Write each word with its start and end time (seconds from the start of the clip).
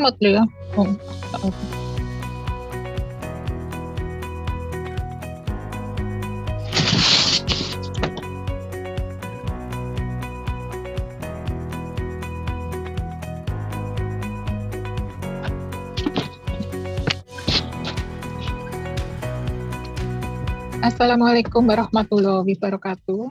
Oh, 0.00 0.08
oh. 0.80 1.52
Assalamualaikum 20.80 21.68
warahmatullahi 21.68 22.56
wabarakatuh. 22.56 23.28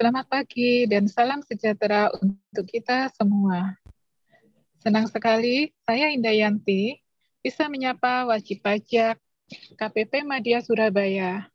Selamat 0.00 0.24
pagi 0.32 0.88
dan 0.88 1.04
salam 1.12 1.44
sejahtera 1.44 2.08
untuk 2.24 2.64
kita 2.72 3.12
semua. 3.12 3.83
Senang 4.84 5.08
sekali 5.08 5.72
saya 5.88 6.12
Indayanti 6.12 7.00
bisa 7.40 7.72
menyapa 7.72 8.28
wajib 8.28 8.60
pajak 8.60 9.16
KPP 9.80 10.28
Madya 10.28 10.60
Surabaya. 10.60 11.48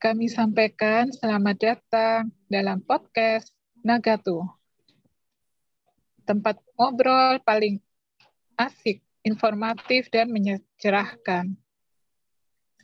Kami 0.00 0.32
sampaikan 0.32 1.12
selamat 1.12 1.56
datang 1.60 2.32
dalam 2.48 2.80
podcast 2.80 3.52
Nagatu. 3.84 4.48
Tempat 6.24 6.56
ngobrol 6.72 7.36
paling 7.44 7.76
asik, 8.56 9.04
informatif, 9.20 10.08
dan 10.08 10.32
mencerahkan 10.32 11.52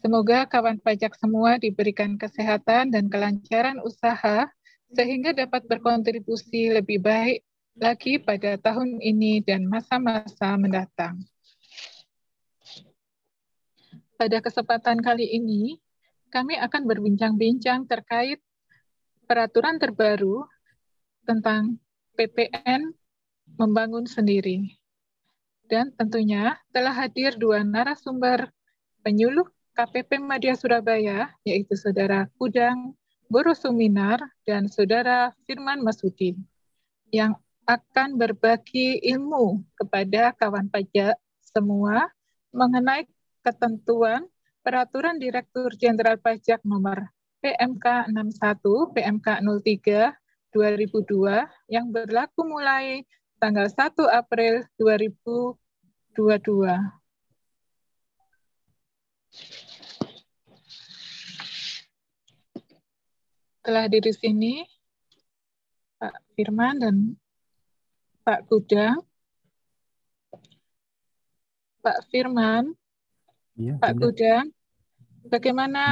Semoga 0.05 0.45
kawan 0.45 0.77
pajak 0.77 1.17
semua 1.17 1.57
diberikan 1.57 2.21
kesehatan 2.21 2.93
dan 2.93 3.09
kelancaran 3.09 3.81
usaha 3.81 4.45
sehingga 4.93 5.33
dapat 5.33 5.65
berkontribusi 5.65 6.69
lebih 6.69 7.01
baik 7.01 7.41
lagi 7.77 8.17
pada 8.17 8.57
tahun 8.57 9.05
ini 9.05 9.45
dan 9.45 9.69
masa-masa 9.69 10.57
mendatang. 10.57 11.21
Pada 14.17 14.41
kesempatan 14.41 15.05
kali 15.05 15.29
ini, 15.29 15.77
kami 16.33 16.57
akan 16.57 16.89
berbincang-bincang 16.89 17.85
terkait 17.85 18.41
peraturan 19.29 19.77
terbaru 19.77 20.49
tentang 21.29 21.77
PPN 22.17 22.97
membangun 23.61 24.09
sendiri. 24.09 24.73
Dan 25.69 25.93
tentunya 25.93 26.57
telah 26.73 26.97
hadir 26.97 27.37
dua 27.37 27.61
narasumber 27.61 28.49
penyuluh 29.05 29.45
KPP 29.77 30.17
Madya 30.25 30.57
Surabaya, 30.57 31.29
yaitu 31.45 31.77
Saudara 31.77 32.25
Kudang 32.41 32.97
Guru 33.29 33.53
Suminar 33.53 34.25
dan 34.49 34.73
Saudara 34.73 35.37
Firman 35.45 35.85
Masudi, 35.85 36.33
yang 37.13 37.37
akan 37.67 38.15
berbagi 38.15 39.03
ilmu 39.03 39.59
kepada 39.75 40.31
kawan 40.39 40.71
pajak 40.71 41.19
semua 41.43 42.07
mengenai 42.55 43.11
ketentuan 43.43 44.23
Peraturan 44.63 45.19
Direktur 45.19 45.75
Jenderal 45.75 46.19
Pajak 46.19 46.63
Nomor 46.63 47.11
PMK 47.43 48.11
61 48.11 48.95
PMK 48.95 49.43
03 49.43 50.15
2002 50.55 51.47
yang 51.71 51.91
berlaku 51.91 52.47
mulai 52.47 53.03
tanggal 53.43 53.67
1 53.67 53.99
April 54.15 54.63
2022. 54.79 55.59
telah 63.67 63.91
hadir 63.91 63.99
di 63.99 64.15
sini 64.15 64.63
Pak 65.99 66.15
Firman 66.39 66.79
dan 66.79 67.19
Pak 68.27 68.43
Gudang. 68.51 68.99
Pak 71.79 72.11
Firman, 72.11 72.75
ya, 73.55 73.79
Pak 73.79 73.95
benar. 73.95 74.03
Gudang, 74.03 74.47
bagaimana 75.31 75.83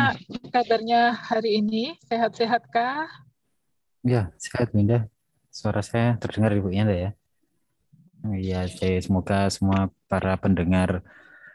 kabarnya 0.50 1.14
hari 1.14 1.62
ini? 1.62 1.94
Sehat-sehatkah? 2.10 3.06
Ya, 4.02 4.34
sehat 4.42 4.74
Bunda. 4.74 5.06
Suara 5.54 5.78
saya 5.86 6.18
terdengar 6.18 6.50
Ibu 6.58 6.74
Yanda 6.74 6.98
ya. 6.98 7.10
Ya, 8.34 8.66
saya 8.66 8.98
semoga 8.98 9.46
semua 9.54 9.94
para 10.10 10.34
pendengar 10.34 11.06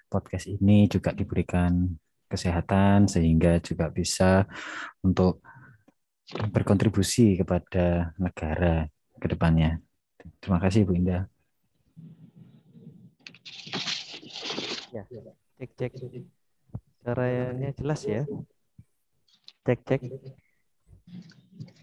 podcast 0.08 0.48
ini 0.48 0.88
juga 0.88 1.12
diberikan 1.12 2.00
kesehatan 2.32 3.12
sehingga 3.12 3.60
juga 3.60 3.92
bisa 3.92 4.48
untuk 5.04 5.44
berkontribusi 6.56 7.36
kepada 7.36 8.16
negara 8.16 8.88
ke 9.20 9.28
depannya. 9.28 9.89
Terima 10.38 10.60
kasih 10.62 10.86
Bu 10.86 10.94
Indah. 10.94 11.26
Ya, 14.94 15.04
cek 15.58 15.72
cek. 15.74 15.92
Suaranya 17.02 17.70
jelas 17.74 18.02
ya. 18.06 18.22
Cek 19.66 19.80
cek. 19.86 20.02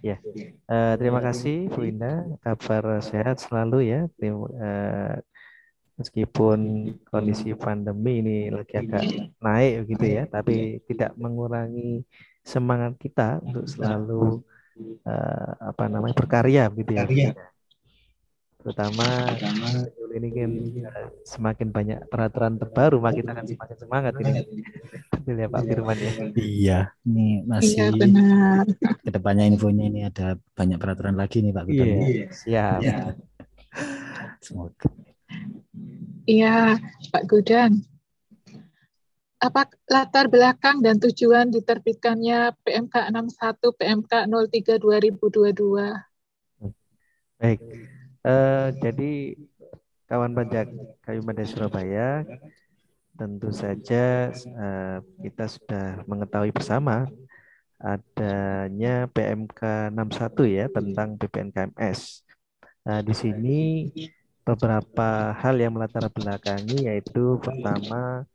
Ya, 0.01 0.23
uh, 0.71 0.95
terima 0.99 1.19
kasih 1.19 1.67
Bu 1.71 1.83
Indah. 1.83 2.27
Kabar 2.43 3.03
sehat 3.03 3.43
selalu 3.43 3.91
ya. 3.91 4.01
Terima, 4.15 4.47
uh, 4.47 5.19
meskipun 5.97 6.93
kondisi 7.09 7.57
pandemi 7.57 8.21
ini 8.21 8.39
lagi 8.53 8.77
agak 8.77 9.03
naik 9.41 9.89
gitu 9.89 10.07
ya, 10.07 10.29
tapi 10.29 10.85
tidak 10.85 11.17
mengurangi 11.17 12.05
semangat 12.45 12.95
kita 13.01 13.41
untuk 13.43 13.65
selalu 13.67 14.45
uh, 15.09 15.51
apa 15.73 15.85
namanya 15.89 16.15
berkarya 16.15 16.69
gitu 16.77 16.93
ya. 16.95 17.05
Terutama 18.67 19.07
ini 20.11 20.29
kan 20.35 20.51
semakin 21.23 21.71
banyak 21.71 22.11
peraturan 22.11 22.59
terbaru, 22.59 22.99
maka 22.99 23.23
kita 23.23 23.31
akan 23.31 23.47
semakin 23.47 23.77
semangat 23.79 24.13
ini. 24.19 24.43
Betul 25.15 25.39
ya 25.39 25.47
Pak 25.47 25.63
Firman 25.71 25.95
ya. 25.95 26.13
Iya, 26.35 26.79
ini 27.07 27.47
masih 27.47 27.79
iya, 27.79 27.87
benar. 27.95 28.67
Ke 29.07 29.11
depannya 29.15 29.47
infonya 29.47 29.87
ini 29.87 30.03
ada 30.03 30.35
banyak 30.59 30.83
peraturan 30.83 31.15
lagi 31.15 31.47
nih 31.47 31.55
Pak 31.55 31.63
Firman. 31.71 31.95
Iya, 31.95 32.11
ya. 32.11 32.27
siap. 32.35 32.81
Iya. 32.83 33.15
Semoga. 34.43 34.91
Iya, 36.27 36.83
Pak 37.15 37.25
Gudang 37.31 37.87
apa 39.37 39.71
latar 39.87 40.27
belakang 40.27 40.83
dan 40.83 40.99
tujuan 40.99 41.55
diterbitkannya 41.55 42.57
PMK 42.67 43.15
61 43.15 43.79
PMK 43.79 44.13
03 44.27 44.83
2022. 44.83 46.67
Baik. 47.39 47.61
Uh, 48.27 48.75
jadi 48.83 49.39
kawan 50.11 50.35
pajak 50.35 50.67
Kayu 51.07 51.23
Mada 51.23 51.47
Surabaya 51.47 52.27
tentu 53.15 53.55
saja 53.55 54.35
uh, 54.35 54.99
kita 55.23 55.47
sudah 55.47 56.03
mengetahui 56.11 56.51
bersama 56.51 57.07
adanya 57.79 59.07
PMK 59.15 59.95
61 59.95 60.59
ya 60.59 60.67
tentang 60.67 61.15
PPNKMS. 61.15 62.27
Nah, 62.83 63.01
di 63.07 63.15
sini 63.15 63.61
beberapa 64.43 65.31
hal 65.31 65.63
yang 65.63 65.79
melatar 65.79 66.11
belakangi 66.11 66.91
yaitu 66.91 67.39
pertama 67.39 68.27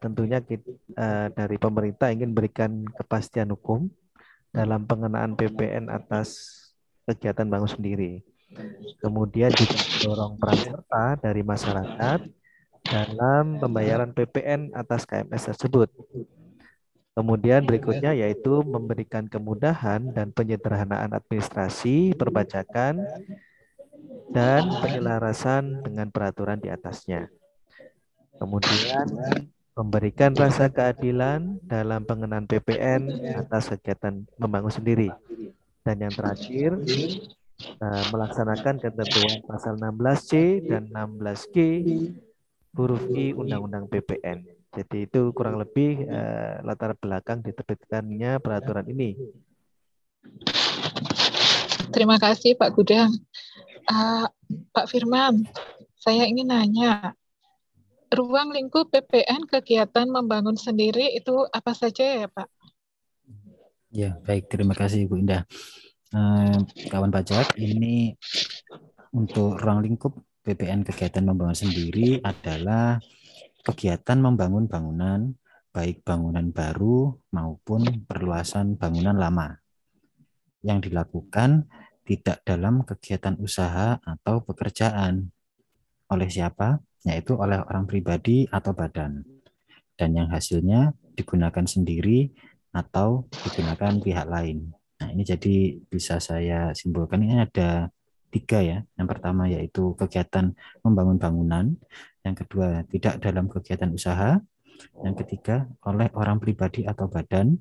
tentunya 0.00 0.40
kita, 0.40 0.64
uh, 0.64 0.72
eh, 0.94 1.28
dari 1.36 1.56
pemerintah 1.60 2.08
ingin 2.08 2.32
berikan 2.32 2.86
kepastian 2.96 3.52
hukum 3.52 3.92
dalam 4.54 4.88
pengenaan 4.88 5.36
PPN 5.36 5.92
atas 5.92 6.38
kegiatan 7.04 7.44
bangun 7.44 7.68
sendiri. 7.68 8.24
Kemudian 9.02 9.50
juga 9.52 9.76
mendorong 9.76 10.32
peran 10.38 10.60
serta 10.60 11.04
dari 11.20 11.42
masyarakat 11.42 12.20
dalam 12.84 13.44
pembayaran 13.58 14.12
PPN 14.12 14.76
atas 14.76 15.08
KMS 15.08 15.52
tersebut. 15.54 15.88
Kemudian 17.14 17.62
berikutnya 17.62 18.10
yaitu 18.10 18.66
memberikan 18.66 19.30
kemudahan 19.30 20.10
dan 20.10 20.34
penyederhanaan 20.34 21.14
administrasi 21.14 22.12
perpajakan 22.18 23.06
dan 24.34 24.62
penyelarasan 24.82 25.86
dengan 25.86 26.10
peraturan 26.10 26.58
di 26.58 26.74
atasnya. 26.74 27.30
Kemudian 28.34 29.06
memberikan 29.78 30.34
rasa 30.34 30.66
keadilan 30.70 31.58
dalam 31.66 32.02
pengenaan 32.02 32.46
PPN 32.50 33.10
atas 33.38 33.70
kegiatan 33.74 34.26
membangun 34.38 34.74
sendiri. 34.74 35.10
Dan 35.86 36.02
yang 36.02 36.14
terakhir, 36.14 36.82
uh, 37.80 38.04
melaksanakan 38.12 38.80
ketentuan 38.80 39.42
pasal 39.46 39.74
16C 39.78 40.64
dan 40.68 40.90
16G 40.90 41.56
huruf 42.74 43.04
I 43.14 43.32
Undang-Undang 43.32 43.86
PPN. 43.90 44.44
Jadi 44.74 45.06
itu 45.06 45.30
kurang 45.30 45.62
lebih 45.62 46.02
uh, 46.10 46.58
latar 46.66 46.98
belakang 46.98 47.40
diterbitkannya 47.46 48.42
peraturan 48.42 48.86
ini. 48.90 49.14
Terima 51.94 52.18
kasih 52.18 52.58
Pak 52.58 52.74
Gudang. 52.74 53.14
Uh, 53.86 54.26
Pak 54.74 54.90
Firman, 54.90 55.46
saya 56.02 56.26
ingin 56.26 56.50
nanya, 56.50 57.14
ruang 58.10 58.50
lingkup 58.50 58.90
PPN 58.90 59.46
kegiatan 59.46 60.10
membangun 60.10 60.58
sendiri 60.58 61.14
itu 61.14 61.46
apa 61.54 61.70
saja 61.70 62.24
ya 62.24 62.26
Pak? 62.26 62.48
Ya, 63.94 64.18
baik. 64.26 64.50
Terima 64.50 64.74
kasih 64.74 65.06
Bu 65.06 65.22
Indah. 65.22 65.46
Eh, 66.14 66.58
kawan 66.94 67.10
pajak, 67.10 67.58
ini 67.58 68.14
untuk 69.10 69.58
ruang 69.58 69.82
lingkup 69.82 70.14
PPN 70.46 70.86
kegiatan 70.86 71.26
membangun 71.26 71.58
sendiri 71.58 72.22
adalah 72.22 73.02
kegiatan 73.66 74.22
membangun 74.22 74.70
bangunan, 74.70 75.34
baik 75.74 76.06
bangunan 76.06 76.54
baru 76.54 77.18
maupun 77.34 78.06
perluasan 78.06 78.78
bangunan 78.78 79.18
lama 79.18 79.58
yang 80.62 80.78
dilakukan 80.78 81.66
tidak 82.06 82.46
dalam 82.46 82.86
kegiatan 82.86 83.34
usaha 83.42 83.98
atau 83.98 84.38
pekerjaan. 84.46 85.34
Oleh 86.14 86.30
siapa? 86.30 86.78
Yaitu 87.02 87.34
oleh 87.34 87.58
orang 87.58 87.90
pribadi 87.90 88.46
atau 88.54 88.70
badan. 88.70 89.26
Dan 89.98 90.14
yang 90.14 90.30
hasilnya 90.30 90.94
digunakan 91.18 91.66
sendiri 91.66 92.30
atau 92.70 93.26
digunakan 93.42 93.98
pihak 93.98 94.30
lain. 94.30 94.83
Nah 95.00 95.08
ini 95.10 95.22
jadi 95.26 95.78
bisa 95.86 96.22
saya 96.22 96.70
simpulkan 96.76 97.22
ini 97.22 97.42
ada 97.42 97.90
tiga 98.30 98.58
ya. 98.62 98.78
Yang 98.98 99.08
pertama 99.14 99.46
yaitu 99.46 99.94
kegiatan 99.94 100.54
membangun 100.82 101.18
bangunan, 101.18 101.64
yang 102.26 102.34
kedua 102.34 102.82
tidak 102.90 103.22
dalam 103.22 103.46
kegiatan 103.46 103.90
usaha, 103.94 104.38
yang 105.06 105.14
ketiga 105.14 105.70
oleh 105.86 106.10
orang 106.18 106.42
pribadi 106.42 106.82
atau 106.82 107.06
badan 107.06 107.58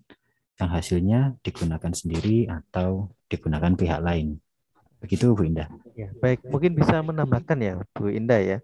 yang 0.57 0.69
hasilnya 0.69 1.19
digunakan 1.41 1.93
sendiri 1.93 2.45
atau 2.49 3.09
digunakan 3.29 3.73
pihak 3.73 4.01
lain. 4.01 4.37
Begitu 5.01 5.35
Bu 5.35 5.43
Indah. 5.43 5.67
Ya, 5.97 6.09
baik, 6.21 6.47
mungkin 6.47 6.77
bisa 6.77 7.01
menambahkan 7.03 7.57
ya 7.59 7.73
Bu 7.91 8.07
Indah 8.07 8.39
ya 8.39 8.57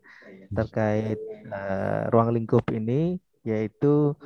terkait 0.50 1.20
uh, 1.50 2.10
ruang 2.10 2.34
lingkup 2.34 2.66
ini 2.74 3.22
yaitu 3.46 4.18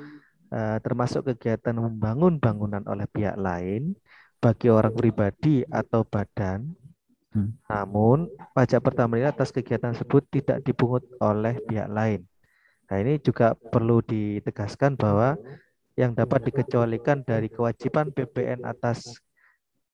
uh, 0.52 0.78
termasuk 0.80 1.36
kegiatan 1.36 1.76
membangun 1.76 2.40
bangunan 2.40 2.84
oleh 2.88 3.04
pihak 3.12 3.36
lain 3.36 3.96
bagi 4.44 4.68
orang 4.68 4.92
pribadi 4.92 5.64
atau 5.72 6.04
badan 6.04 6.76
Hmm. 7.34 7.50
Namun, 7.66 8.30
pajak 8.54 8.86
pertama 8.86 9.18
ini 9.18 9.26
atas 9.26 9.50
kegiatan 9.50 9.92
tersebut 9.92 10.22
tidak 10.30 10.62
dipungut 10.62 11.02
oleh 11.18 11.58
pihak 11.66 11.90
lain. 11.90 12.22
Nah, 12.88 12.98
ini 13.02 13.18
juga 13.18 13.58
perlu 13.58 14.06
ditegaskan 14.06 14.94
bahwa 14.94 15.34
yang 15.98 16.14
dapat 16.14 16.46
dikecualikan 16.50 17.26
dari 17.26 17.50
kewajiban 17.50 18.14
PPN 18.14 18.66
atas 18.70 19.18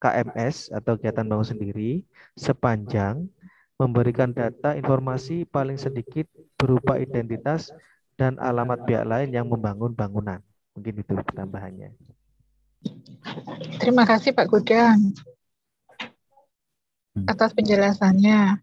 KMS 0.00 0.68
atau 0.72 0.96
kegiatan 0.96 1.24
bangun 1.28 1.48
sendiri 1.48 2.04
sepanjang 2.36 3.28
memberikan 3.80 4.32
data 4.36 4.76
informasi 4.76 5.48
paling 5.48 5.80
sedikit 5.80 6.28
berupa 6.60 7.00
identitas 7.00 7.72
dan 8.20 8.36
alamat 8.36 8.84
pihak 8.84 9.08
lain 9.08 9.32
yang 9.32 9.48
membangun 9.48 9.96
bangunan. 9.96 10.44
Mungkin 10.76 11.00
itu 11.00 11.16
tambahannya. 11.32 11.96
Terima 13.80 14.04
kasih 14.08 14.32
Pak 14.32 14.48
Gudang. 14.48 15.12
Hmm. 17.10 17.26
atas 17.26 17.50
penjelasannya. 17.58 18.62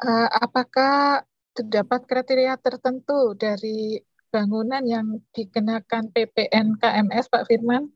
Uh, 0.00 0.28
apakah 0.32 1.22
terdapat 1.54 2.08
kriteria 2.08 2.58
tertentu 2.58 3.38
dari 3.38 4.02
bangunan 4.32 4.82
yang 4.82 5.20
dikenakan 5.30 6.10
PPN 6.10 6.74
KMS, 6.80 7.30
Pak 7.30 7.46
Firman? 7.46 7.86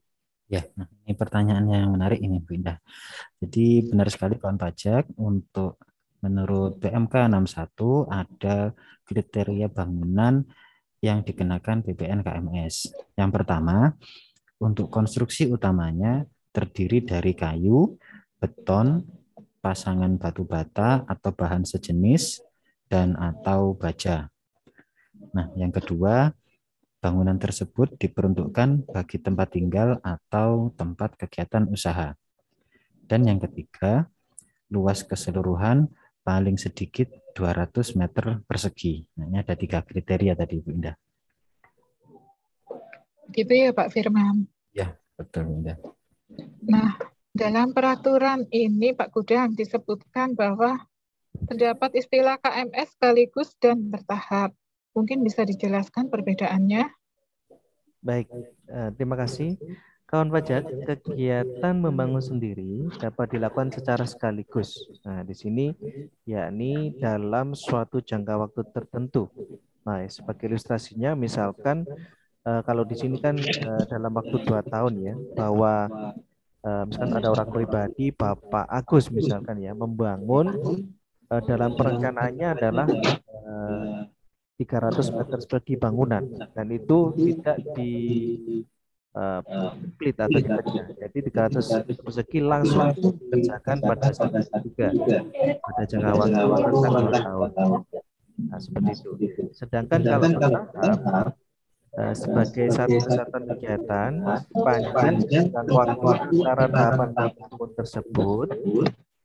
Ya, 0.47 0.63
nah 0.77 0.87
ini 1.03 1.17
pertanyaan 1.17 1.67
yang 1.67 1.89
menarik 1.97 2.21
ini, 2.21 2.39
Bu 2.39 2.55
Indah. 2.55 2.79
Jadi 3.41 3.89
benar 3.89 4.07
sekali 4.13 4.37
kawan 4.37 4.61
pajak 4.61 5.09
untuk 5.17 5.81
menurut 6.21 6.79
PMK 6.79 7.27
61 7.33 8.13
ada 8.13 8.71
kriteria 9.09 9.67
bangunan 9.73 10.45
yang 11.01 11.25
dikenakan 11.25 11.85
PPN 11.85 12.21
KMS. 12.23 12.93
Yang 13.17 13.31
pertama, 13.41 13.97
untuk 14.65 14.89
konstruksi 14.89 15.53
utamanya 15.53 16.25
terdiri 16.57 17.05
dari 17.05 17.37
kayu, 17.37 18.01
beton, 18.41 19.05
pasangan 19.61 20.17
batu 20.17 20.49
bata 20.49 21.05
atau 21.05 21.31
bahan 21.37 21.69
sejenis 21.69 22.41
dan 22.89 23.13
atau 23.21 23.77
baja. 23.77 24.33
Nah, 25.37 25.53
yang 25.61 25.69
kedua, 25.69 26.33
bangunan 27.05 27.37
tersebut 27.37 28.01
diperuntukkan 28.01 28.89
bagi 28.89 29.21
tempat 29.21 29.53
tinggal 29.53 30.01
atau 30.01 30.73
tempat 30.73 31.21
kegiatan 31.21 31.69
usaha. 31.69 32.17
Dan 33.05 33.29
yang 33.29 33.37
ketiga, 33.37 34.09
luas 34.73 35.05
keseluruhan 35.05 35.93
paling 36.25 36.57
sedikit 36.57 37.13
200 37.37 38.01
meter 38.01 38.41
persegi. 38.49 39.05
Nah, 39.21 39.29
ini 39.29 39.37
ada 39.45 39.53
tiga 39.53 39.85
kriteria 39.85 40.33
tadi, 40.33 40.57
Bu 40.65 40.73
Indah. 40.73 40.97
Gitu 43.29 43.53
ya, 43.53 43.73
Pak 43.77 43.93
Firman? 43.93 44.54
Ya, 44.75 44.99
betul, 45.15 45.47
Bu 45.47 45.53
Indah. 45.63 45.79
Nah, 46.67 46.99
dalam 47.31 47.71
peraturan 47.71 48.51
ini 48.51 48.91
Pak 48.91 49.15
Gudang 49.15 49.55
disebutkan 49.55 50.35
bahwa 50.35 50.83
terdapat 51.47 51.95
istilah 51.95 52.43
KMS 52.43 52.99
sekaligus 52.99 53.55
dan 53.63 53.87
bertahap. 53.87 54.51
Mungkin 54.99 55.23
bisa 55.23 55.47
dijelaskan 55.47 56.11
perbedaannya? 56.11 56.91
Baik, 58.03 58.27
eh, 58.67 58.91
terima 58.99 59.15
kasih. 59.15 59.55
Kawan 60.11 60.31
pajak, 60.31 60.63
kegiatan 60.85 61.75
membangun 61.75 62.23
sendiri 62.23 62.87
dapat 63.01 63.35
dilakukan 63.35 63.75
secara 63.75 64.05
sekaligus. 64.07 64.87
Nah, 65.03 65.27
di 65.27 65.35
sini 65.35 65.75
yakni 66.29 66.95
dalam 66.99 67.57
suatu 67.57 67.99
jangka 67.99 68.35
waktu 68.47 68.63
tertentu. 68.71 69.27
Nah, 69.83 70.05
sebagai 70.07 70.51
ilustrasinya, 70.51 71.19
misalkan 71.19 71.83
eh, 72.45 72.63
kalau 72.65 72.85
di 72.85 72.97
sini 72.97 73.17
kan 73.21 73.37
eh, 73.41 73.83
dalam 73.89 74.13
waktu 74.13 74.37
dua 74.45 74.61
tahun 74.65 74.95
ya, 75.01 75.15
bahwa 75.37 75.89
uh, 76.65 76.85
misalkan 76.89 77.21
ada 77.21 77.29
orang 77.31 77.49
pribadi 77.53 78.11
Bapak 78.11 78.67
Agus 78.67 79.13
misalkan 79.13 79.61
ya 79.61 79.77
membangun 79.77 80.57
uh, 81.29 81.43
dalam 81.45 81.77
perencanaannya 81.77 82.49
adalah 82.57 82.87
uh, 83.45 84.09
300 84.57 85.19
meter 85.19 85.39
persegi 85.45 85.75
bangunan 85.77 86.23
dan 86.55 86.67
itu 86.71 87.11
tidak 87.19 87.59
di 87.75 87.93
uh, 89.19 89.43
atau 89.43 90.29
dipecah. 90.31 90.85
Jadi 90.95 91.19
300 91.35 92.03
persegi 92.07 92.39
langsung 92.39 92.95
dikerjakan 92.95 93.77
pada 93.83 94.09
saat 94.15 94.33
itu 94.39 94.71
juga 94.71 94.89
pada 95.59 95.83
jangka 95.85 96.13
waktu 96.15 96.39
dua 96.71 97.49
tahun. 97.59 97.81
Nah, 98.35 98.59
seperti 98.59 98.91
itu. 98.99 99.43
Sedangkan 99.55 100.03
kalau 100.03 100.27
bertahap 100.35 101.39
sebagai 102.15 102.67
satu 102.75 102.99
kesatuan 102.99 103.45
kegiatan 103.55 104.13
panjang 104.51 105.47
dan 105.51 105.67
waktu 105.71 106.07
antara 106.11 106.67
tahapan 106.67 107.11
tahun 107.15 107.71
tersebut 107.79 108.49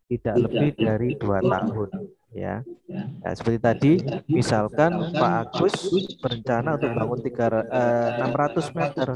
tidak 0.10 0.36
lebih 0.38 0.70
dari 0.78 1.10
dua 1.18 1.42
tahun 1.42 1.90
ya. 2.34 2.62
Nah, 3.26 3.34
seperti 3.34 3.60
tadi 3.62 3.94
misalkan 4.30 5.14
Pak 5.14 5.34
Agus 5.54 5.76
berencana 6.22 6.78
untuk 6.78 6.92
bangun 6.94 7.20
tiga, 7.26 7.46
eh, 7.70 8.10
600 8.22 8.78
meter 8.78 9.10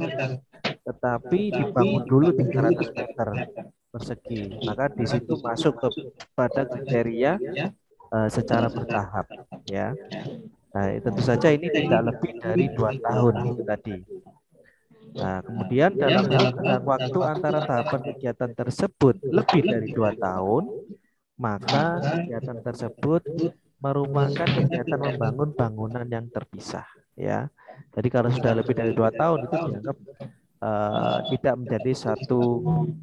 tetapi 0.84 1.40
dibangun 1.54 2.04
dulu 2.04 2.28
300 2.36 2.90
meter 2.92 3.28
persegi. 3.94 4.60
Maka 4.66 4.92
di 4.92 5.06
situ 5.06 5.34
masuk 5.40 5.80
kepada 5.80 6.66
kriteria 6.68 7.40
uh, 8.14 8.30
secara 8.30 8.68
bertahap 8.68 9.26
ya 9.70 9.96
Nah, 10.74 10.90
tentu 10.98 11.22
saja 11.22 11.54
ini 11.54 11.70
tidak 11.70 12.02
lebih 12.10 12.32
dari 12.42 12.66
dua 12.74 12.98
tahun 12.98 13.34
itu 13.54 13.62
tadi. 13.62 13.98
Nah, 15.14 15.46
kemudian 15.46 15.94
dalam 15.94 16.26
waktu 16.82 17.20
antara 17.22 17.62
tahapan 17.62 18.02
kegiatan 18.10 18.52
tersebut 18.58 19.22
lebih 19.22 19.62
dari 19.62 19.94
dua 19.94 20.18
tahun, 20.18 20.66
maka 21.38 22.02
kegiatan 22.02 22.58
tersebut 22.66 23.22
merupakan 23.78 24.50
kegiatan 24.50 24.98
membangun 24.98 25.54
bangunan 25.54 26.06
yang 26.10 26.26
terpisah. 26.34 26.90
Ya, 27.14 27.54
jadi 27.94 28.10
kalau 28.10 28.34
sudah 28.34 28.58
lebih 28.58 28.74
dari 28.74 28.98
dua 28.98 29.14
tahun 29.14 29.46
itu 29.46 29.56
dianggap 29.70 29.98
uh, 30.66 31.18
tidak 31.30 31.56
menjadi 31.62 31.92
satu 31.94 32.42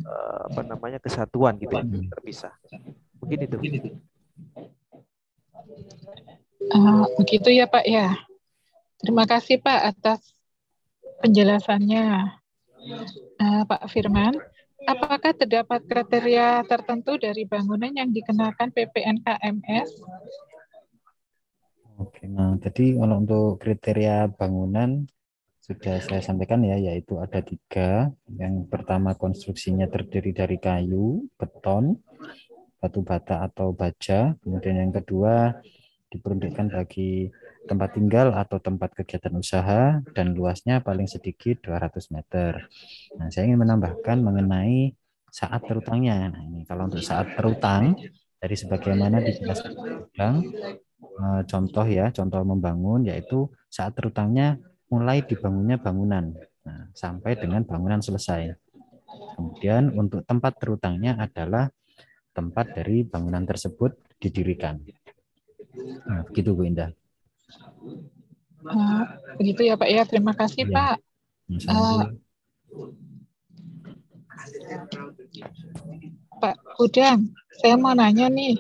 uh, 0.02 0.50
apa 0.50 0.60
namanya 0.66 0.98
kesatuan 0.98 1.54
gitu 1.62 1.78
ya, 1.78 1.86
terpisah. 1.86 2.54
Mungkin 3.22 3.38
itu. 3.46 3.56
Uh, 6.69 7.09
begitu 7.17 7.49
ya 7.49 7.64
Pak 7.64 7.88
ya. 7.88 8.12
Terima 9.00 9.25
kasih 9.25 9.64
Pak 9.64 9.81
atas 9.97 10.21
penjelasannya. 11.25 12.37
Uh, 13.40 13.62
Pak 13.64 13.88
Firman, 13.88 14.37
apakah 14.85 15.33
terdapat 15.33 15.85
kriteria 15.85 16.64
tertentu 16.69 17.17
dari 17.17 17.49
bangunan 17.49 17.93
yang 17.93 18.12
dikenakan 18.12 18.73
PPN 18.73 19.25
KMS? 19.25 19.88
Oke, 22.00 22.25
nah 22.25 22.57
jadi 22.57 22.97
kalau 22.97 23.21
untuk 23.21 23.61
kriteria 23.61 24.33
bangunan 24.33 25.05
sudah 25.61 26.00
saya 26.00 26.25
sampaikan 26.25 26.64
ya, 26.64 26.81
yaitu 26.81 27.21
ada 27.21 27.45
tiga. 27.45 28.09
Yang 28.26 28.73
pertama 28.73 29.12
konstruksinya 29.12 29.85
terdiri 29.85 30.33
dari 30.33 30.57
kayu, 30.57 31.29
beton, 31.37 32.00
batu 32.81 33.05
bata 33.05 33.45
atau 33.45 33.76
baja. 33.76 34.33
Kemudian 34.40 34.81
yang 34.81 34.93
kedua 34.97 35.61
diperuntukkan 36.11 36.75
bagi 36.75 37.31
tempat 37.64 37.95
tinggal 37.95 38.35
atau 38.35 38.59
tempat 38.59 38.93
kegiatan 38.99 39.31
usaha 39.38 40.02
dan 40.12 40.35
luasnya 40.35 40.83
paling 40.83 41.07
sedikit 41.07 41.62
200 41.71 42.14
meter. 42.14 42.67
Nah, 43.14 43.31
saya 43.31 43.47
ingin 43.47 43.62
menambahkan 43.62 44.19
mengenai 44.19 44.95
saat 45.31 45.62
terutangnya. 45.62 46.35
Nah, 46.35 46.43
ini 46.43 46.67
kalau 46.67 46.90
untuk 46.90 47.02
saat 47.02 47.38
terutang 47.38 47.97
Jadi 48.40 48.57
sebagaimana 48.57 49.21
dijelaskan 49.21 49.76
uh, 51.21 51.45
contoh 51.45 51.85
ya, 51.85 52.09
contoh 52.09 52.40
membangun 52.40 53.05
yaitu 53.05 53.52
saat 53.69 53.93
terutangnya 53.93 54.57
mulai 54.88 55.21
dibangunnya 55.21 55.76
bangunan 55.76 56.33
nah, 56.64 56.88
sampai 56.97 57.37
dengan 57.37 57.69
bangunan 57.69 58.00
selesai. 58.00 58.57
Kemudian 59.37 59.93
untuk 59.93 60.25
tempat 60.25 60.57
terutangnya 60.57 61.21
adalah 61.21 61.69
tempat 62.33 62.73
dari 62.81 63.05
bangunan 63.05 63.45
tersebut 63.45 63.93
didirikan. 64.21 64.81
Nah, 65.78 66.20
begitu 66.26 66.56
Bu 66.56 66.66
Indah. 66.66 66.90
Nah, 68.64 69.20
begitu 69.40 69.66
ya 69.66 69.74
Pak 69.78 69.90
ya. 69.90 70.02
Terima 70.04 70.32
kasih 70.36 70.68
ya. 70.68 70.74
Pak. 70.74 70.96
Uh, 71.66 72.02
Pak 76.40 76.56
Udang, 76.80 77.34
saya 77.60 77.76
mau 77.76 77.92
nanya 77.92 78.32
nih, 78.32 78.56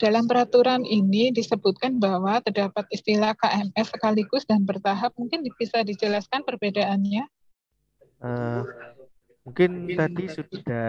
dalam 0.00 0.26
peraturan 0.26 0.82
ini 0.82 1.30
disebutkan 1.30 2.02
bahwa 2.02 2.42
terdapat 2.42 2.84
istilah 2.90 3.32
KMS 3.38 3.94
sekaligus 3.94 4.42
dan 4.44 4.66
bertahap. 4.66 5.14
Mungkin 5.14 5.46
bisa 5.54 5.86
dijelaskan 5.86 6.42
perbedaannya? 6.42 7.24
Uh, 8.18 8.64
mungkin 9.46 9.92
tadi 9.94 10.24
sudah 10.32 10.86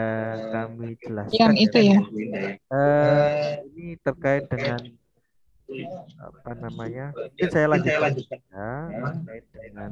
kami 0.50 0.98
jelaskan. 0.98 1.38
Yang 1.38 1.54
itu 1.70 1.80
ya. 1.80 2.00
Uh, 2.72 3.62
ini 3.76 4.00
terkait 4.02 4.50
dengan 4.50 4.82
apa 6.22 6.52
namanya? 6.62 7.10
Mungkin 7.16 7.50
saya 7.50 7.68
lanjutkan 7.72 8.12
ya, 8.16 8.70
terkait 8.94 9.46
dengan 9.54 9.92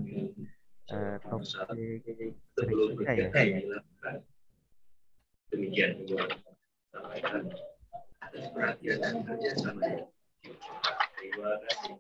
uh, 0.93 1.17
topik 1.25 2.05
berikutnya 2.53 3.11
ya. 3.17 3.29
Demikian 5.53 5.91
atas 8.21 8.45
perhatian 8.53 8.97
dan 9.01 9.21
kerjasama. 9.25 10.09
Terima 11.17 11.49
kasih. 11.61 11.93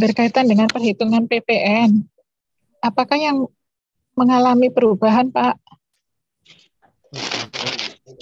Berkaitan 0.00 0.48
dengan 0.48 0.66
perhitungan 0.72 1.28
PPN. 1.28 2.08
Apakah 2.80 3.20
yang 3.20 3.44
mengalami 4.16 4.72
perubahan, 4.72 5.28
Pak? 5.28 5.60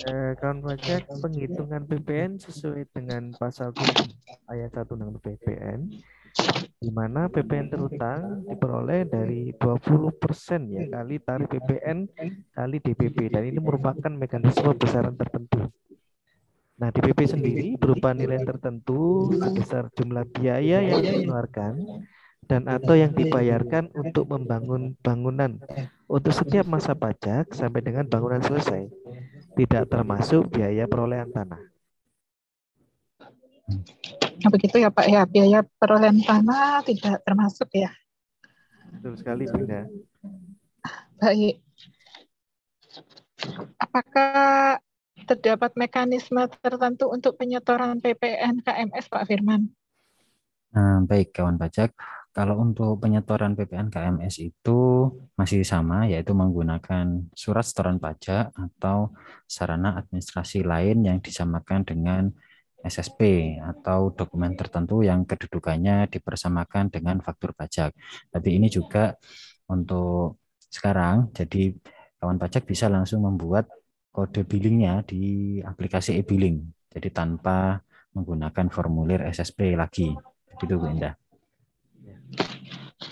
Eh, 0.09 0.33
kawan 0.39 0.63
pajak 0.63 1.07
penghitungan 1.09 1.83
PPN 1.87 2.43
sesuai 2.43 2.91
dengan 2.91 3.31
pasal 3.39 3.71
7 3.73 4.11
ayat 4.51 4.71
1 4.75 4.95
Undang 4.95 5.19
PPN 5.23 5.91
di 6.79 6.91
mana 6.95 7.27
PPN 7.27 7.67
terutang 7.67 8.47
diperoleh 8.47 9.09
dari 9.11 9.51
20% 9.59 10.71
ya 10.71 10.85
kali 10.93 11.19
tarif 11.19 11.51
PPN 11.51 12.07
kali 12.55 12.77
DPP 12.79 13.35
dan 13.35 13.43
ini 13.49 13.59
merupakan 13.59 14.13
mekanisme 14.13 14.71
besaran 14.79 15.19
tertentu. 15.19 15.67
Nah, 16.79 16.95
DPP 16.95 17.21
sendiri 17.27 17.67
berupa 17.75 18.15
nilai 18.15 18.39
tertentu 18.47 19.35
sebesar 19.35 19.91
jumlah 19.99 20.23
biaya 20.31 20.79
yang 20.79 21.03
dikeluarkan 21.03 21.75
dan 22.47 22.71
atau 22.71 22.95
yang 22.95 23.11
dibayarkan 23.11 23.91
untuk 23.99 24.31
membangun 24.31 24.95
bangunan 25.03 25.59
untuk 26.07 26.31
setiap 26.31 26.71
masa 26.71 26.95
pajak 26.95 27.51
sampai 27.51 27.83
dengan 27.83 28.07
bangunan 28.07 28.39
selesai. 28.41 28.87
Tidak 29.59 29.91
termasuk 29.91 30.55
biaya 30.55 30.87
perolehan 30.87 31.35
tanah. 31.35 31.61
Nah, 34.39 34.51
begitu 34.55 34.79
ya 34.79 34.89
Pak 34.89 35.07
ya, 35.11 35.27
biaya 35.27 35.67
perolehan 35.83 36.23
tanah 36.23 36.87
tidak 36.87 37.21
termasuk 37.27 37.69
ya. 37.75 37.91
Betul 38.95 39.19
sekali 39.19 39.45
Bunda. 39.51 39.83
Baik. 41.19 41.59
Apakah 43.83 44.79
terdapat 45.29 45.77
mekanisme 45.77 46.41
tertentu 46.65 47.13
untuk 47.13 47.37
penyetoran 47.37 48.01
PPN 48.01 48.65
KMS 48.65 49.13
Pak 49.13 49.29
Firman? 49.29 49.69
Nah, 50.73 51.05
baik 51.05 51.37
kawan 51.37 51.61
pajak, 51.61 51.93
kalau 52.33 52.61
untuk 52.61 53.01
penyetoran 53.01 53.57
PPN 53.57 53.89
KMS 53.89 54.41
itu 54.41 54.81
masih 55.37 55.65
sama, 55.65 56.09
yaitu 56.09 56.33
menggunakan 56.37 57.29
surat 57.33 57.65
setoran 57.65 57.99
pajak 58.01 58.53
atau 58.53 59.13
sarana 59.49 59.97
administrasi 60.01 60.63
lain 60.63 61.05
yang 61.09 61.19
disamakan 61.25 61.85
dengan 61.85 62.33
SSP 62.79 63.21
atau 63.59 64.15
dokumen 64.15 64.55
tertentu 64.55 65.03
yang 65.03 65.27
kedudukannya 65.27 66.07
dipersamakan 66.15 66.95
dengan 66.95 67.19
faktur 67.19 67.51
pajak. 67.59 67.91
Tapi 68.31 68.49
ini 68.55 68.71
juga 68.71 69.19
untuk 69.67 70.39
sekarang, 70.71 71.35
jadi 71.35 71.75
kawan 72.23 72.39
pajak 72.39 72.69
bisa 72.69 72.87
langsung 72.87 73.27
membuat 73.27 73.67
kode 74.19 74.43
billingnya 74.43 75.07
di 75.07 75.23
aplikasi 75.63 76.19
e-billing. 76.19 76.59
Jadi 76.91 77.15
tanpa 77.15 77.79
menggunakan 78.19 78.67
formulir 78.67 79.23
SSP 79.31 79.79
lagi. 79.79 80.11
Begitu 80.59 80.75
Bu 80.75 80.91
Indah. 80.91 81.15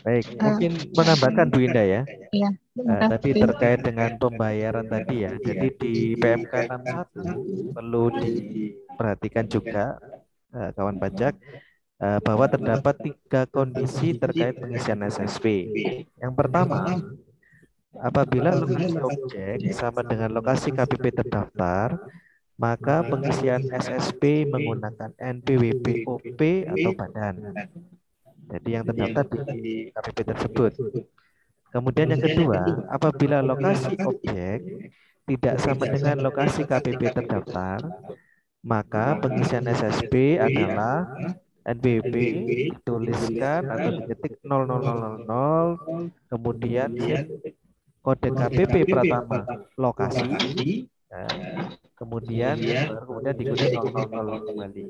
Baik, 0.03 0.35
uh, 0.35 0.43
mungkin 0.43 0.73
menambahkan 0.99 1.47
Bu 1.47 1.59
Indah 1.63 1.87
ya. 1.87 2.03
Iya. 2.35 2.51
Uh, 2.75 3.07
tadi 3.07 3.39
terkait 3.39 3.87
dengan 3.87 4.19
pembayaran 4.19 4.91
tadi 4.91 5.23
ya. 5.23 5.33
Jadi 5.39 5.67
di 5.79 5.95
PMK 6.19 6.75
61 6.75 7.71
perlu 7.79 8.05
diperhatikan 8.11 9.47
juga 9.47 10.03
uh, 10.59 10.75
kawan 10.75 10.99
pajak 10.99 11.39
bahwa 11.97 12.45
terdapat 12.45 12.93
tiga 13.01 13.49
kondisi 13.49 14.21
terkait 14.21 14.53
pengisian 14.61 15.01
SSP. 15.01 15.73
Yang 16.21 16.35
pertama, 16.37 16.93
Apabila 18.03 18.53
lokasi 18.53 18.97
objek 18.99 19.57
sama 19.73 20.05
dengan 20.05 20.33
lokasi 20.37 20.69
KPP 20.73 21.23
terdaftar, 21.23 21.97
maka 22.57 23.05
pengisian 23.05 23.69
SSP 23.69 24.49
menggunakan 24.49 25.13
NPWP 25.17 26.09
OP 26.09 26.41
atau 26.69 26.91
badan. 26.97 27.35
Jadi 28.47 28.69
yang 28.69 28.85
terdaftar 28.87 29.25
di 29.53 29.93
KPP 29.93 30.19
tersebut. 30.25 30.73
Kemudian 31.73 32.09
yang 32.15 32.23
kedua, 32.23 32.89
apabila 32.89 33.45
lokasi 33.45 33.93
objek 34.01 34.65
tidak 35.27 35.61
sama 35.61 35.85
dengan 35.91 36.23
lokasi 36.25 36.65
KPP 36.65 37.13
terdaftar, 37.13 37.83
maka 38.65 39.19
pengisian 39.21 39.67
SSP 39.69 40.41
adalah 40.41 41.07
NPWP 41.67 42.15
dituliskan 42.79 43.67
atau 43.67 43.91
diketik 43.99 44.39
0000 44.47 45.27
kemudian 46.31 46.91
kode 48.07 48.31
KPP 48.31 48.87
pertama 48.87 49.43
lokasi, 49.75 50.23
nah, 51.11 51.27
kemudian 51.99 52.55
kemudian 53.03 53.35
diikuti 53.35 53.67
000 53.75 54.47
kembali. 54.47 54.85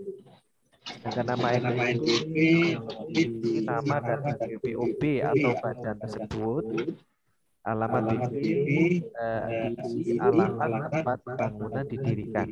Sedangkan 0.87 1.25
nama 1.32 1.46
NPWP 1.56 2.37
nama 3.64 3.96
dan 4.04 4.20
NPWP 4.37 5.02
atau 5.25 5.52
badan 5.64 5.96
tersebut. 5.96 6.64
alamat 7.66 8.30
BPP 8.30 8.68
eh, 9.11 9.75
diisi 9.75 10.14
alamat 10.23 10.87
tempat 10.87 11.18
bangunan 11.26 11.82
didirikan. 11.82 12.46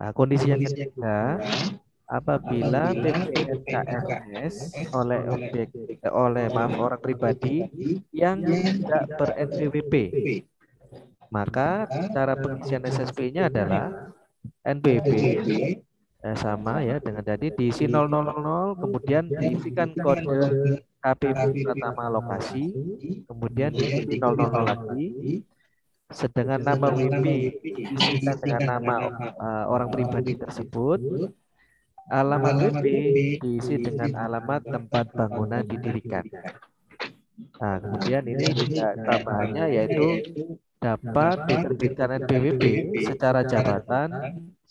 Nah, 0.00 0.16
kondisi 0.16 0.48
yang 0.48 0.64
ketiga, 0.64 1.36
apabila 2.06 2.94
PPNKMS 2.94 4.54
oleh 4.94 5.20
objek 5.26 5.68
eh, 5.74 6.12
oleh 6.14 6.46
maaf 6.54 6.78
orang 6.78 7.02
pribadi 7.02 7.66
yang 8.14 8.46
tidak 8.46 9.10
ber 9.18 9.34
NPWP 9.34 9.94
maka 11.34 11.90
cara 12.14 12.38
pengisian 12.38 12.86
SSP-nya 12.86 13.50
adalah 13.50 14.14
NPWP 14.62 15.10
eh, 16.22 16.36
sama 16.38 16.86
ya 16.86 17.02
dengan 17.02 17.26
tadi 17.26 17.50
diisi 17.50 17.90
0000 17.90 18.78
kemudian 18.78 19.26
diisikan 19.26 19.90
kode 19.98 20.78
KPP 21.02 21.66
pertama 21.66 22.06
lokasi 22.06 22.70
kemudian 23.26 23.74
diisi 23.74 24.06
00 24.06 24.22
lagi. 24.62 25.06
sedangkan 26.06 26.62
nama 26.62 26.86
WP 26.94 27.26
diisikan 27.66 28.38
dengan 28.38 28.62
nama 28.78 28.94
uh, 29.42 29.64
orang 29.66 29.90
pribadi 29.90 30.38
tersebut 30.38 31.02
Alamat 32.06 32.54
WP 32.54 32.84
diisi 33.42 33.74
dengan 33.82 34.14
alamat 34.14 34.62
tempat 34.62 35.10
bangunan 35.10 35.66
didirikan. 35.66 36.22
Nah, 37.58 37.76
kemudian 37.82 38.22
ini 38.30 38.46
juga 38.54 38.94
tambahannya 38.94 39.64
yaitu 39.74 40.06
dapat 40.78 41.36
diterbitkan 41.50 42.22
NPWP 42.22 42.62
secara 43.02 43.42
jabatan 43.42 44.08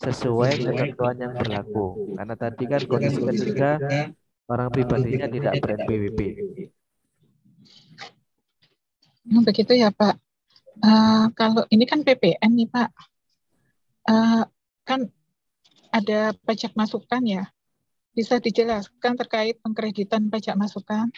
sesuai 0.00 0.64
ketentuan 0.64 1.16
yang 1.20 1.32
berlaku. 1.36 2.16
Karena 2.16 2.34
tadi 2.40 2.64
kan 2.64 2.82
kondisi 2.88 3.20
ketiga 3.20 3.70
orang 4.48 4.68
pribadinya 4.72 5.28
tidak 5.28 5.52
ber-NPWP. 5.60 6.20
Oh, 9.34 9.42
begitu 9.42 9.72
ya 9.74 9.90
Pak. 9.90 10.16
Uh, 10.76 11.26
kalau 11.34 11.64
ini 11.72 11.84
kan 11.88 12.04
PPN 12.04 12.52
nih 12.52 12.68
Pak, 12.68 12.88
uh, 14.12 14.44
kan 14.86 15.00
ada 15.96 16.36
pajak 16.44 16.76
masukan 16.76 17.22
ya. 17.24 17.44
Bisa 18.12 18.36
dijelaskan 18.36 19.16
terkait 19.16 19.56
pengkreditan 19.64 20.28
pajak 20.28 20.56
masukan? 20.56 21.08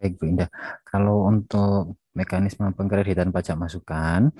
Baik 0.00 0.16
Bu 0.16 0.28
Indah, 0.28 0.48
kalau 0.84 1.28
untuk 1.28 1.96
mekanisme 2.16 2.72
pengkreditan 2.72 3.32
pajak 3.32 3.56
masukan, 3.56 4.32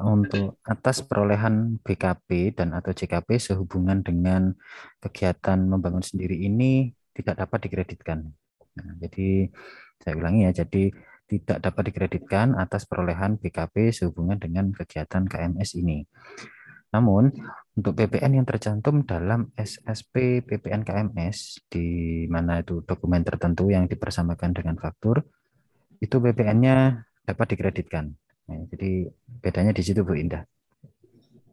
untuk 0.00 0.58
atas 0.64 1.04
perolehan 1.04 1.78
BKP 1.84 2.56
dan 2.56 2.72
atau 2.72 2.90
JKP 2.90 3.36
sehubungan 3.36 4.00
dengan 4.00 4.54
kegiatan 4.98 5.60
membangun 5.60 6.02
sendiri 6.02 6.40
ini 6.40 6.90
tidak 7.14 7.46
dapat 7.46 7.68
dikreditkan. 7.68 8.32
Nah, 8.80 8.90
jadi 8.98 9.50
saya 10.00 10.14
ulangi 10.16 10.48
ya, 10.48 10.64
jadi 10.64 10.90
tidak 11.30 11.58
dapat 11.62 11.94
dikreditkan 11.94 12.58
atas 12.58 12.88
perolehan 12.88 13.38
BKP 13.38 13.94
sehubungan 13.94 14.40
dengan 14.40 14.74
kegiatan 14.74 15.28
KMS 15.30 15.78
ini. 15.78 16.02
Namun, 16.90 17.30
untuk 17.78 17.94
PPN 17.94 18.42
yang 18.42 18.46
tercantum 18.46 19.06
dalam 19.06 19.54
SSP 19.54 20.42
PPN 20.42 20.82
KMS, 20.82 21.70
di 21.70 21.86
mana 22.26 22.60
itu 22.60 22.82
dokumen 22.82 23.22
tertentu 23.22 23.70
yang 23.70 23.86
dipersamakan 23.86 24.50
dengan 24.50 24.74
faktur, 24.74 25.22
itu 26.02 26.16
PPN-nya 26.18 27.06
dapat 27.22 27.46
dikreditkan. 27.54 28.10
Nah, 28.50 28.66
jadi 28.74 29.06
bedanya 29.38 29.70
di 29.70 29.82
situ 29.86 30.02
Bu 30.02 30.18
Indah. 30.18 30.42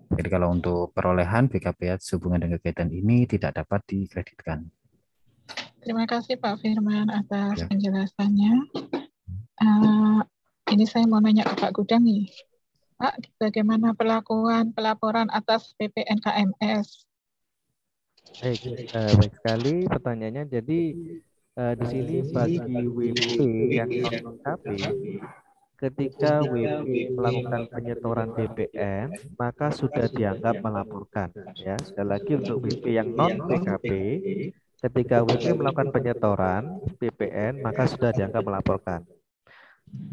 Jadi 0.07 0.27
kalau 0.31 0.55
untuk 0.55 0.95
perolehan 0.95 1.51
BKP 1.51 1.99
sehubungan 1.99 2.39
dengan 2.39 2.57
kegiatan 2.57 2.89
ini 2.89 3.27
tidak 3.27 3.59
dapat 3.59 3.83
dikreditkan. 3.85 4.65
Terima 5.83 6.07
kasih 6.07 6.39
Pak 6.39 6.63
Firman 6.63 7.11
atas 7.11 7.63
ya. 7.63 7.67
penjelasannya. 7.67 8.53
Uh, 9.59 10.19
ini 10.71 10.83
saya 10.87 11.05
mau 11.05 11.19
nanya 11.19 11.43
ke 11.47 11.55
Pak 11.59 11.71
Gudang 11.75 12.07
nih. 12.07 12.27
Pak, 12.97 13.13
bagaimana 13.37 13.93
perlakuan 13.93 14.73
pelaporan 14.73 15.29
atas 15.29 15.77
PPN 15.77 16.17
KMS? 16.17 17.05
Baik, 18.41 18.89
uh, 18.89 19.13
baik 19.21 19.33
sekali 19.37 19.75
pertanyaannya. 19.85 20.43
Jadi 20.49 20.81
uh, 21.61 21.73
di 21.77 21.85
sini 21.85 22.15
bagi 22.33 22.57
WP 22.89 23.37
yang 23.69 23.89
non 24.01 24.41
ketika 25.77 26.41
WP 26.41 27.13
melakukan 27.13 27.69
penyetoran 27.69 28.29
BPN, 28.33 29.13
maka 29.37 29.69
sudah 29.69 30.09
dianggap 30.09 30.57
melaporkan. 30.65 31.29
Ya, 31.53 31.77
sekali 31.77 32.09
lagi 32.09 32.33
untuk 32.33 32.65
WP 32.65 32.97
yang 32.97 33.13
non 33.13 33.45
PKP, 33.45 33.89
ketika 34.81 35.21
WP 35.21 35.53
melakukan 35.53 35.93
penyetoran 35.93 36.81
BPN, 36.97 37.61
maka 37.61 37.85
sudah 37.85 38.09
dianggap 38.09 38.41
melaporkan. 38.41 39.05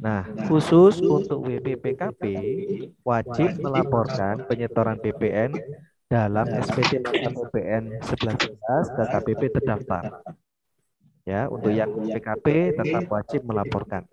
Nah, 0.05 0.29
khusus 0.47 1.01
untuk 1.01 1.49
WP 1.49 1.81
PKP 1.81 2.23
wajib 3.01 3.57
melaporkan 3.61 4.45
penyetoran 4.45 5.01
BPN 5.01 5.57
dalam 6.09 6.47
SPT 6.61 7.01
BPN 7.03 7.99
1111 8.05 8.95
ke 8.95 9.03
KPP 9.03 9.43
terdaftar. 9.61 10.21
Ya, 11.25 11.49
untuk 11.49 11.73
yang 11.73 11.89
PKP 11.89 12.77
tetap 12.77 13.09
wajib 13.09 13.49
melaporkan. 13.49 14.05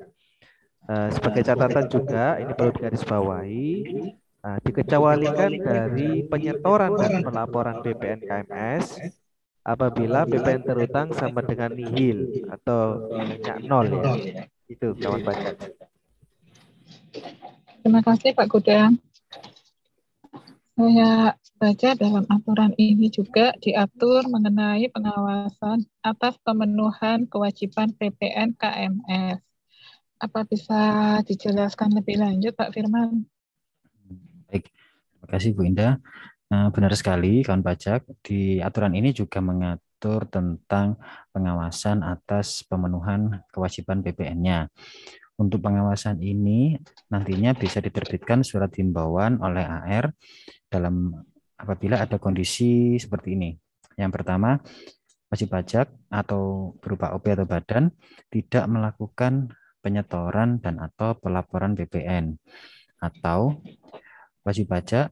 Uh, 0.87 1.11
sebagai 1.13 1.43
catatan 1.43 1.85
juga, 1.91 2.39
ini 2.39 2.51
perlu 2.55 2.71
digarisbawahi, 2.73 3.67
uh, 4.47 4.57
dikecualikan 4.63 5.51
dari 5.59 6.25
penyetoran 6.25 6.95
dan 6.97 7.21
pelaporan 7.21 7.83
BPN 7.85 8.19
KMS 8.25 8.97
apabila 9.61 10.25
BPN 10.25 10.65
terutang 10.65 11.13
sama 11.13 11.45
dengan 11.45 11.69
nihil 11.69 12.49
atau 12.49 13.11
nilainya 13.13 13.55
nol 13.61 13.87
ya. 13.93 14.01
Itu 14.71 14.95
kawan 14.95 15.27
baca. 15.27 15.51
Terima 17.83 17.99
kasih 17.99 18.31
Pak 18.31 18.47
Gudang. 18.47 18.95
Saya 20.79 21.35
baca 21.59 21.89
dalam 21.99 22.23
aturan 22.31 22.71
ini 22.79 23.11
juga 23.11 23.51
diatur 23.59 24.31
mengenai 24.31 24.87
pengawasan 24.87 25.83
atas 25.99 26.39
pemenuhan 26.39 27.27
kewajiban 27.27 27.91
PPN 27.99 28.55
KMS. 28.55 29.43
Apa 30.21 30.47
bisa 30.47 31.19
dijelaskan 31.27 31.91
lebih 31.91 32.23
lanjut, 32.23 32.55
Pak 32.55 32.71
Firman? 32.71 33.27
Baik, 34.47 34.71
terima 34.71 35.27
kasih 35.27 35.51
Bu 35.51 35.67
Indah. 35.67 35.99
Nah, 36.47 36.71
benar 36.71 36.95
sekali, 36.95 37.43
kawan 37.43 37.59
pajak. 37.59 38.07
Di 38.23 38.63
aturan 38.63 38.95
ini 38.95 39.11
juga 39.11 39.43
mengatur 39.43 39.90
tentang 40.01 40.97
pengawasan 41.29 42.01
atas 42.01 42.65
pemenuhan 42.65 43.45
kewajiban 43.53 44.01
BPN-nya. 44.01 44.73
Untuk 45.37 45.61
pengawasan 45.61 46.21
ini 46.21 46.77
nantinya 47.09 47.53
bisa 47.53 47.81
diterbitkan 47.81 48.41
surat 48.41 48.73
himbauan 48.77 49.41
oleh 49.41 49.65
AR 49.65 50.13
dalam 50.69 51.13
apabila 51.57 52.01
ada 52.01 52.17
kondisi 52.17 52.97
seperti 52.97 53.37
ini. 53.37 53.49
Yang 53.97 54.21
pertama, 54.21 54.57
wajib 55.29 55.49
pajak 55.53 55.87
atau 56.11 56.75
berupa 56.81 57.13
OP 57.15 57.25
atau 57.31 57.47
badan 57.47 57.93
tidak 58.27 58.65
melakukan 58.67 59.53
penyetoran 59.81 60.61
dan 60.61 60.77
atau 60.77 61.17
pelaporan 61.17 61.73
BPN 61.73 62.37
atau 63.01 63.63
wajib 64.45 64.69
pajak 64.69 65.09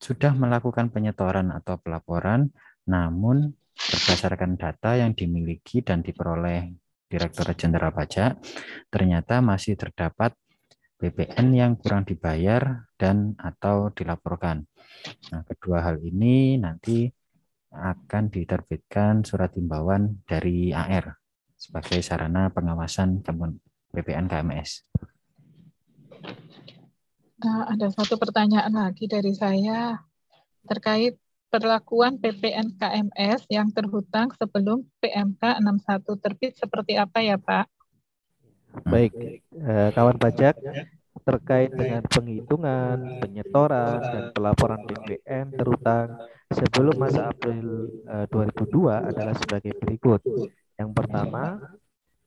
sudah 0.00 0.32
melakukan 0.32 0.88
penyetoran 0.88 1.52
atau 1.52 1.76
pelaporan 1.76 2.54
namun 2.88 3.57
berdasarkan 3.78 4.58
data 4.58 4.98
yang 4.98 5.14
dimiliki 5.14 5.80
dan 5.86 6.02
diperoleh 6.02 6.74
Direktur 7.08 7.48
Jenderal 7.56 7.94
Pajak 7.94 8.36
ternyata 8.92 9.40
masih 9.40 9.80
terdapat 9.80 10.36
BPN 10.98 11.54
yang 11.54 11.72
kurang 11.78 12.04
dibayar 12.04 12.90
dan 12.98 13.38
atau 13.38 13.94
dilaporkan. 13.94 14.66
Nah, 15.30 15.46
kedua 15.46 15.86
hal 15.86 16.02
ini 16.02 16.58
nanti 16.58 17.06
akan 17.70 18.28
diterbitkan 18.28 19.22
surat 19.22 19.54
himbauan 19.54 20.26
dari 20.26 20.74
AR 20.74 21.14
sebagai 21.54 22.02
sarana 22.02 22.50
pengawasan 22.50 23.22
BPN 23.94 24.26
KMS. 24.26 24.84
Nah, 27.38 27.70
ada 27.70 27.86
satu 27.94 28.18
pertanyaan 28.18 28.74
lagi 28.74 29.06
dari 29.06 29.30
saya 29.30 30.02
terkait 30.66 31.14
perlakuan 31.48 32.20
PPN 32.20 32.76
KMS 32.76 33.48
yang 33.48 33.72
terhutang 33.72 34.28
sebelum 34.36 34.84
PMK 35.00 35.60
61 35.60 36.22
terbit 36.22 36.52
seperti 36.56 37.00
apa 37.00 37.18
ya 37.24 37.36
Pak? 37.40 37.66
Baik, 38.84 39.12
eh, 39.56 39.88
kawan 39.96 40.20
pajak 40.20 40.54
terkait 41.24 41.72
dengan 41.74 42.04
penghitungan, 42.06 43.20
penyetoran, 43.20 43.98
dan 44.00 44.24
pelaporan 44.32 44.80
PPN 44.86 45.50
terhutang 45.56 46.14
sebelum 46.52 46.94
masa 46.96 47.32
April 47.32 47.90
eh, 48.06 48.26
2002 48.30 49.08
adalah 49.12 49.34
sebagai 49.36 49.72
berikut. 49.80 50.20
Yang 50.78 50.90
pertama, 50.94 51.58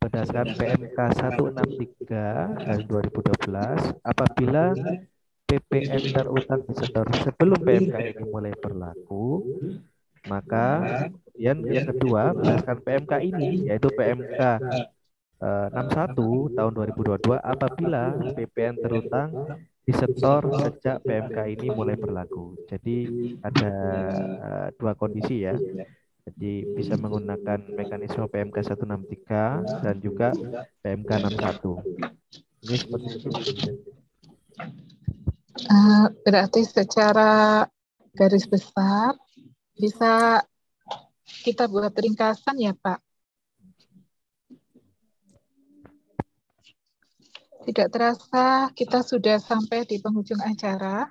berdasarkan 0.02 0.58
PMK 0.58 0.98
163 0.98 2.58
dari 2.58 2.84
2012 2.90 4.02
apabila 4.02 4.74
PPN 5.52 6.16
terutang 6.16 6.64
disetor 6.64 7.06
sebelum 7.20 7.60
PMK 7.60 7.98
ini 8.16 8.24
mulai 8.24 8.56
berlaku 8.56 9.44
maka 10.32 10.68
kemudian 11.36 11.58
yang 11.68 11.88
kedua 11.92 12.32
berdasarkan 12.32 12.78
PMK 12.80 13.14
ini 13.20 13.50
yaitu 13.68 13.92
PMK 13.92 14.40
61 15.42 16.54
tahun 16.54 16.72
2022 16.72 17.34
apabila 17.42 18.14
PPN 18.38 18.78
terutang 18.78 19.30
disetor 19.82 20.46
sejak 20.62 21.02
PMK 21.02 21.38
ini 21.58 21.68
mulai 21.74 21.98
berlaku. 21.98 22.54
Jadi 22.70 23.10
ada 23.42 23.74
uh, 24.38 24.68
dua 24.78 24.94
kondisi 24.94 25.50
ya. 25.50 25.58
Jadi 26.22 26.78
bisa 26.78 26.94
menggunakan 27.02 27.58
mekanisme 27.74 28.30
PMK 28.30 28.78
163 28.78 29.82
dan 29.82 29.96
juga 29.98 30.30
PMK 30.86 31.10
61. 31.34 31.82
Ini 32.62 32.76
seperti 32.78 33.08
itu. 33.18 33.30
Uh, 35.62 36.10
berarti 36.26 36.66
secara 36.66 37.66
garis 38.18 38.50
besar 38.50 39.14
bisa 39.78 40.42
kita 41.46 41.70
buat 41.70 41.94
ringkasan 41.94 42.58
ya 42.58 42.74
Pak. 42.74 43.00
Tidak 47.62 47.88
terasa 47.94 48.74
kita 48.74 49.06
sudah 49.06 49.38
sampai 49.38 49.86
di 49.86 50.02
penghujung 50.02 50.42
acara. 50.42 51.06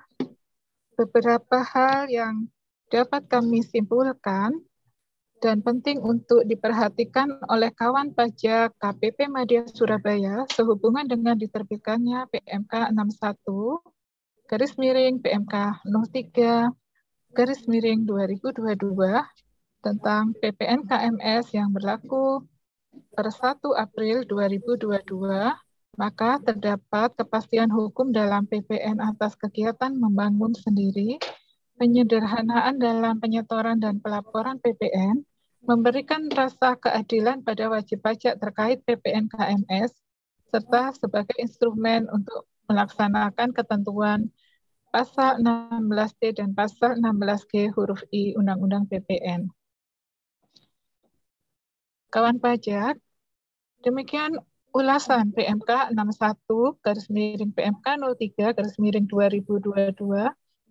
Beberapa 0.99 1.63
hal 1.63 2.11
yang 2.11 2.51
dapat 2.91 3.23
kami 3.31 3.63
simpulkan 3.63 4.59
dan 5.41 5.63
penting 5.63 6.03
untuk 6.03 6.43
diperhatikan 6.45 7.39
oleh 7.49 7.71
kawan 7.73 8.13
pajak 8.13 8.75
KPP 8.77 9.31
Madya 9.31 9.65
Surabaya 9.71 10.45
sehubungan 10.51 11.07
dengan 11.07 11.39
diterbitkannya 11.39 12.29
PMK 12.29 12.93
61 12.93 14.00
garis 14.51 14.75
miring 14.75 15.23
PMK 15.23 15.79
03 15.87 16.75
garis 17.31 17.63
miring 17.71 18.03
2022 18.03 18.59
tentang 19.79 20.35
PPN 20.43 20.83
KMS 20.83 21.55
yang 21.55 21.71
berlaku 21.71 22.43
per 23.15 23.31
1 23.31 23.63
April 23.79 24.27
2022 24.27 25.55
Maka 25.99 26.39
terdapat 26.39 27.15
kepastian 27.19 27.67
hukum 27.67 28.15
dalam 28.15 28.47
PPN 28.47 29.03
atas 29.03 29.35
kegiatan 29.35 29.91
membangun 29.91 30.55
sendiri, 30.55 31.19
penyederhanaan 31.75 32.79
dalam 32.79 33.19
penyetoran 33.19 33.75
dan 33.75 33.99
pelaporan 33.99 34.55
PPN, 34.63 35.27
memberikan 35.67 36.31
rasa 36.31 36.79
keadilan 36.79 37.43
pada 37.43 37.67
wajib 37.67 37.99
pajak 38.07 38.39
terkait 38.39 38.79
PPN 38.87 39.27
KMS, 39.27 39.91
serta 40.47 40.95
sebagai 40.95 41.35
instrumen 41.35 42.07
untuk 42.07 42.47
melaksanakan 42.71 43.51
ketentuan 43.51 44.31
pasal 44.91 45.39
16D 45.39 46.35
dan 46.35 46.51
pasal 46.51 46.99
16G 46.99 47.71
huruf 47.71 48.03
I 48.11 48.35
Undang-Undang 48.35 48.91
PPN. 48.91 49.47
Kawan 52.11 52.43
pajak, 52.43 52.99
demikian 53.87 54.35
ulasan 54.75 55.31
PMK 55.31 55.95
61 55.95 56.83
garis 56.83 57.07
miring 57.07 57.55
PMK 57.55 57.87
03 57.87 58.51
garis 58.51 58.75
miring 58.75 59.07
2022 59.07 59.95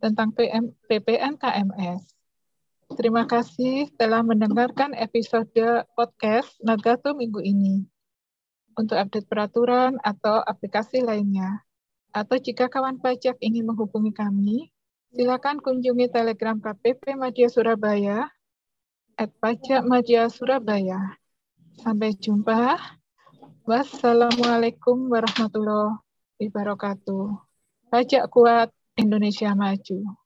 tentang 0.00 0.28
PM, 0.36 0.76
PPN 0.84 1.40
KMS. 1.40 2.12
Terima 2.92 3.24
kasih 3.24 3.88
telah 3.96 4.20
mendengarkan 4.20 4.92
episode 4.92 5.52
podcast 5.96 6.52
Nagato 6.60 7.16
minggu 7.16 7.40
ini. 7.40 7.88
Untuk 8.76 9.00
update 9.00 9.28
peraturan 9.30 9.96
atau 10.04 10.44
aplikasi 10.44 11.00
lainnya, 11.00 11.64
atau 12.10 12.36
jika 12.38 12.66
kawan 12.66 12.98
pajak 12.98 13.38
ingin 13.38 13.66
menghubungi 13.66 14.10
kami, 14.10 14.74
silakan 15.14 15.62
kunjungi 15.62 16.10
Telegram 16.10 16.58
KPP 16.58 17.14
Madya 17.14 17.46
Surabaya 17.46 18.26
at 19.14 19.30
Pajak 19.38 19.82
Madya 19.86 20.26
Surabaya. 20.30 21.18
Sampai 21.80 22.12
jumpa. 22.18 22.76
Wassalamualaikum 23.64 25.08
warahmatullahi 25.08 25.96
wabarakatuh. 26.42 27.38
Pajak 27.88 28.26
kuat 28.28 28.74
Indonesia 28.98 29.54
maju. 29.54 30.19